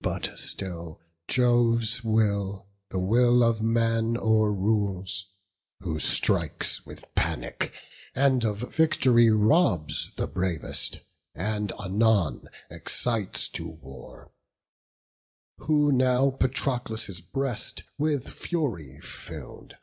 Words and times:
But 0.00 0.38
still 0.38 1.02
Jove's 1.28 2.02
will 2.02 2.70
the 2.88 2.98
will 2.98 3.42
of 3.42 3.60
man 3.60 4.16
o'errules: 4.16 5.26
Who 5.80 5.98
strikes 5.98 6.86
with 6.86 7.14
panic, 7.14 7.70
and 8.14 8.42
of 8.42 8.60
vict'ry 8.72 9.28
robs 9.28 10.14
The 10.16 10.26
bravest; 10.26 11.00
and 11.34 11.72
anon 11.78 12.48
excites 12.70 13.48
to 13.48 13.68
war; 13.68 14.32
Who 15.58 15.92
now 15.92 16.30
Patroclus' 16.30 17.20
breast 17.20 17.82
with 17.98 18.30
fury 18.30 18.98
fill'd. 19.02 19.76